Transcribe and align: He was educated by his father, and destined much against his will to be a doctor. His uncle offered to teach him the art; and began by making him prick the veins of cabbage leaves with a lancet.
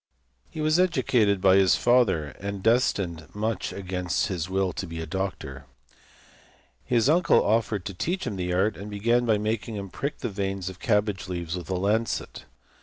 He 0.49 0.61
was 0.61 0.79
educated 0.79 1.39
by 1.41 1.57
his 1.57 1.75
father, 1.75 2.29
and 2.39 2.63
destined 2.63 3.27
much 3.35 3.71
against 3.71 4.29
his 4.29 4.49
will 4.49 4.73
to 4.73 4.87
be 4.87 4.99
a 4.99 5.05
doctor. 5.05 5.67
His 6.83 7.07
uncle 7.07 7.45
offered 7.45 7.85
to 7.85 7.93
teach 7.93 8.25
him 8.25 8.35
the 8.35 8.51
art; 8.51 8.75
and 8.77 8.89
began 8.89 9.27
by 9.27 9.37
making 9.37 9.75
him 9.75 9.91
prick 9.91 10.17
the 10.17 10.29
veins 10.29 10.69
of 10.69 10.79
cabbage 10.79 11.27
leaves 11.27 11.55
with 11.55 11.69
a 11.69 11.75
lancet. 11.77 12.45